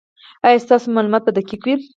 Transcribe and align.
ایا 0.45 0.63
ستاسو 0.65 0.87
معلومات 0.95 1.21
به 1.25 1.31
دقیق 1.37 1.61
وي؟ 1.65 1.75